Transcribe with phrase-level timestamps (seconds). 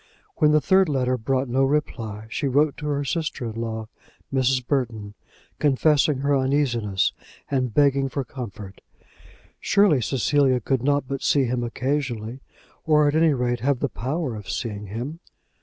[0.37, 3.87] When the third letter brought no reply she wrote to her sister in law,
[4.33, 4.65] Mrs.
[4.65, 5.13] Burton,
[5.59, 7.13] confessing her uneasiness,
[7.51, 8.81] and begging for comfort.
[9.59, 12.39] Surely Cecilia could not but see him occasionally,
[12.83, 15.19] or at any rate have the power of seeing him.